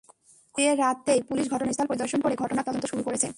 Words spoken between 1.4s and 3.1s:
ঘটনাস্থল পরিদর্শন করে ঘটনার তদন্ত শুরু